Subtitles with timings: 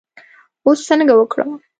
[0.65, 1.51] اوس څنګه وکړم.